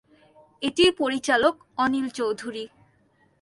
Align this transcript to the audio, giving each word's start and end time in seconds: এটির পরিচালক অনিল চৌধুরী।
এটির 0.61 0.91
পরিচালক 0.97 1.55
অনিল 1.77 2.07
চৌধুরী। 2.09 2.63